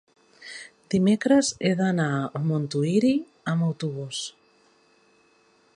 Dimecres 0.93 1.51
he 1.67 1.73
d'anar 1.81 2.09
a 2.39 2.41
Montuïri 2.47 3.13
amb 3.53 3.67
autobús. 3.69 4.25